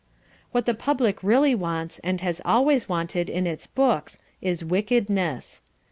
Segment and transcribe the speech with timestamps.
[0.51, 5.61] What the public really wants and has always wanted in its books is wickedness.